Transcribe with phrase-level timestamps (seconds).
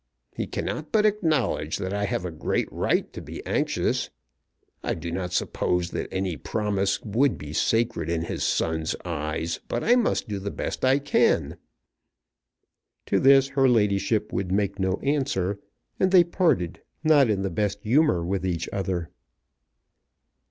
[0.35, 4.09] He cannot but acknowledge that I have a great right to be anxious.
[4.81, 9.83] I do not suppose that any promise would be sacred in his son's eyes, but
[9.83, 11.55] I must do the best I can."
[13.05, 15.59] To this her ladyship would make no answer,
[15.99, 19.11] and they parted, not in the best humour with each other.